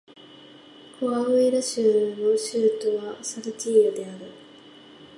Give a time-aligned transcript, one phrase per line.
[0.99, 4.31] コアウイラ州の州都はサルティーヨである